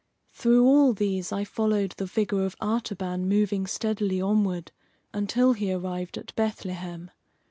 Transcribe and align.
Through 0.33 0.65
all 0.65 0.93
these 0.93 1.31
I 1.31 1.43
followed 1.43 1.91
the 1.97 2.07
figure 2.07 2.43
of 2.43 2.55
Artaban 2.59 3.29
moving 3.29 3.67
steadily 3.67 4.19
onward, 4.19 4.71
until 5.13 5.53
he 5.53 5.71
arrived 5.71 6.17
at 6.17 6.33
Bethlehem. 6.35 7.11